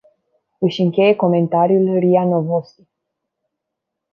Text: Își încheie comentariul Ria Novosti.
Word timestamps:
Își 0.59 0.81
încheie 0.81 1.15
comentariul 1.15 1.99
Ria 1.99 2.25
Novosti. 2.25 2.87